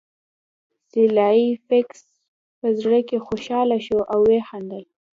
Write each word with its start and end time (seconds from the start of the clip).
سلای 0.91 1.43
فاکس 1.67 2.01
په 2.59 2.67
زړه 2.81 2.99
کې 3.07 3.17
خوشحاله 3.27 3.77
شو 3.85 3.99
او 4.13 4.19
وخندل 4.29 4.83